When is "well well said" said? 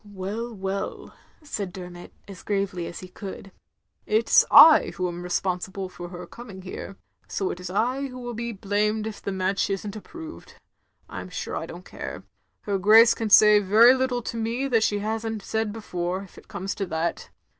0.03-1.71